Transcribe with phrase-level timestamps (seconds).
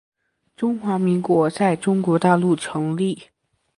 [0.57, 3.27] 中华民国在中国大陆成立